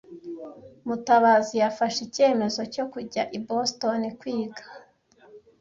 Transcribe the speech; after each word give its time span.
Mutabazi 0.87 1.53
yafashe 1.63 1.99
icyemezo 2.07 2.61
cyo 2.73 2.85
kujya 2.91 3.23
i 3.37 3.39
Boston 3.47 4.01
kwiga. 4.19 4.63